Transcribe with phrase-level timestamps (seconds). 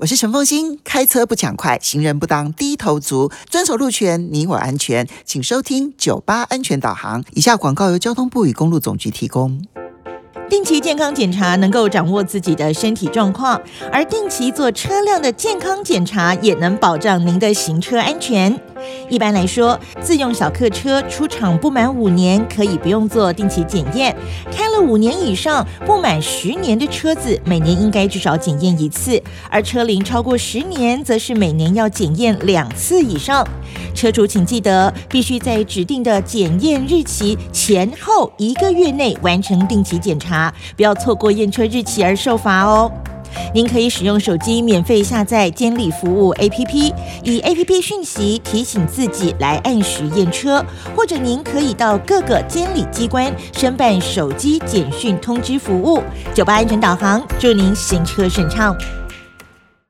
[0.00, 5.06] 我是陈凤新，开车不抢快，行人不当低头族，遵守路权，你我安全。
[5.26, 7.22] 请收听九八安全导航。
[7.34, 9.62] 以下广告由交通部与公路总局提供。
[10.48, 13.60] 定期健康检查能够掌握自己的身体状况，
[13.92, 18.58] 而定期做车辆的健康检查也能保障您的行车安全。
[19.10, 24.14] 一般来说，自用小客车出厂不满五年，可以不用做定期检验；
[24.52, 29.20] 开了五年以上、不满十年的车子，每年应该至少检验一次；
[29.50, 33.46] 而车龄超过十年，则是每年要检验两次以上。
[33.92, 42.90] 车主请记得，必须在指定的检验日期前后一个月内完成定期检查，不要错过验车日期而受罚哦。
[43.54, 46.94] 您可以使用手机免费下载监理服务 APP，
[47.24, 50.64] 以 APP 讯息提醒自己来按时验车，
[50.96, 56.02] 或者您可以到各个监理机关申办手机简讯通知服务。
[56.34, 58.76] 九八安全导航，祝您行车顺畅。